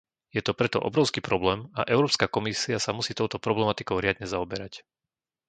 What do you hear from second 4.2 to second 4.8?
zaoberať.